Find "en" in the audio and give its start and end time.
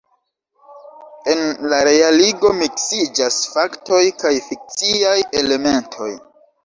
1.33-1.43